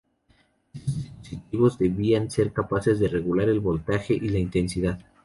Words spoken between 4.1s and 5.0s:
y la intensidad.